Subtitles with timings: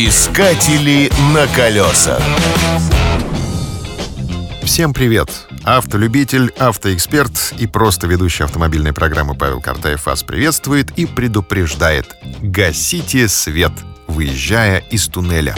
[0.00, 2.22] Искатели на колесах.
[4.62, 5.28] Всем привет!
[5.64, 12.16] Автолюбитель, автоэксперт и просто ведущий автомобильной программы Павел Картаев вас приветствует и предупреждает.
[12.40, 13.72] Гасите свет,
[14.06, 15.56] выезжая из туннеля.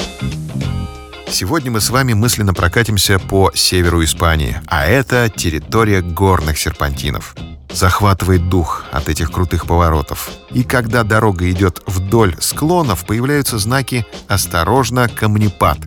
[1.28, 7.34] Сегодня мы с вами мысленно прокатимся по северу Испании, а это территория горных серпантинов.
[7.72, 10.30] Захватывает дух от этих крутых поворотов.
[10.50, 15.78] И когда дорога идет вдоль склонов, появляются знаки «Осторожно, камнепад».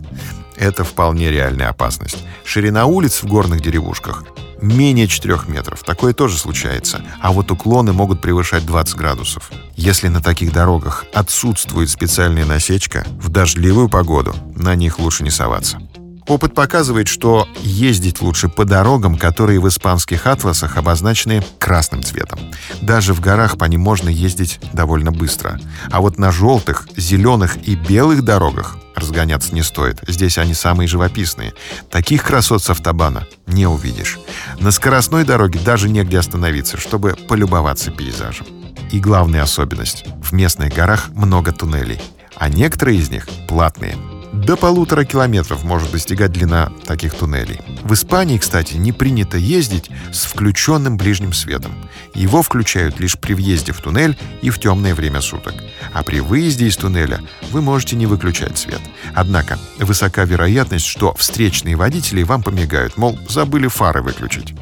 [0.56, 2.24] Это вполне реальная опасность.
[2.44, 4.24] Ширина улиц в горных деревушках
[4.64, 5.82] менее 4 метров.
[5.82, 7.02] Такое тоже случается.
[7.20, 9.50] А вот уклоны могут превышать 20 градусов.
[9.76, 15.78] Если на таких дорогах отсутствует специальная насечка, в дождливую погоду на них лучше не соваться.
[16.26, 22.40] Опыт показывает, что ездить лучше по дорогам, которые в испанских атласах обозначены красным цветом.
[22.80, 25.60] Даже в горах по ним можно ездить довольно быстро.
[25.90, 29.98] А вот на желтых, зеленых и белых дорогах разгоняться не стоит.
[30.06, 31.52] Здесь они самые живописные.
[31.90, 34.18] Таких красот с автобана не увидишь.
[34.60, 38.46] На скоростной дороге даже негде остановиться, чтобы полюбоваться пейзажем.
[38.90, 42.00] И главная особенность— в местных горах много туннелей,
[42.36, 43.96] а некоторые из них платные—
[44.34, 47.60] до полутора километров может достигать длина таких туннелей.
[47.82, 51.72] В Испании, кстати, не принято ездить с включенным ближним светом.
[52.14, 55.54] Его включают лишь при въезде в туннель и в темное время суток.
[55.92, 57.20] А при выезде из туннеля
[57.52, 58.80] вы можете не выключать свет.
[59.14, 64.54] Однако высока вероятность, что встречные водители вам помигают, мол, забыли фары выключить.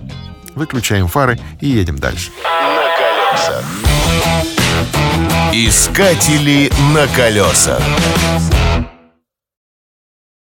[0.55, 2.31] Выключаем фары и едем дальше.
[2.45, 3.64] На колесах.
[5.53, 7.83] Искатели на колесах.